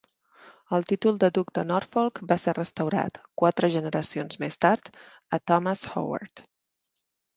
[0.77, 4.91] El títol de Duc de Norfolk va ser restaurat, quatre generacions més tard,
[5.39, 6.45] a Thomas Howard.